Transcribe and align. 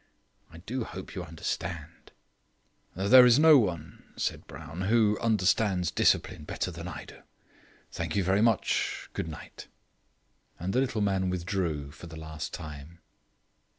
I 0.51 0.57
do 0.57 0.83
hope 0.83 1.13
you 1.13 1.23
understand" 1.23 2.11
"There 2.95 3.23
is 3.23 3.37
no 3.37 3.59
one," 3.59 4.13
said 4.17 4.47
Brown, 4.47 4.81
"who 4.89 5.15
understands 5.19 5.91
discipline 5.91 6.43
better 6.43 6.71
than 6.71 6.87
I 6.87 7.05
do. 7.05 7.21
Thank 7.91 8.15
you 8.15 8.23
very 8.23 8.41
much. 8.41 9.09
Good 9.13 9.27
night." 9.27 9.67
And 10.59 10.73
the 10.73 10.79
little 10.81 11.01
man 11.01 11.29
withdrew 11.29 11.91
for 11.91 12.07
the 12.07 12.17
last 12.19 12.51
time. 12.51 13.01